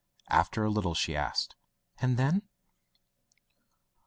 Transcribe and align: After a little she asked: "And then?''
After 0.31 0.63
a 0.63 0.71
little 0.71 0.95
she 0.95 1.15
asked: 1.15 1.55
"And 2.01 2.17
then?'' 2.17 2.41